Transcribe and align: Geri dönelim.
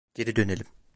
Geri 0.13 0.35
dönelim. 0.35 0.65